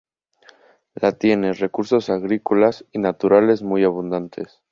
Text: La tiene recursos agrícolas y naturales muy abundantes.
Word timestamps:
La 0.95 1.11
tiene 1.11 1.53
recursos 1.53 2.09
agrícolas 2.09 2.83
y 2.91 2.97
naturales 2.97 3.61
muy 3.61 3.83
abundantes. 3.83 4.59